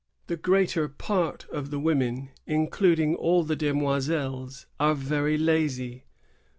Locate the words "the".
0.25-0.35, 1.69-1.77, 3.43-3.55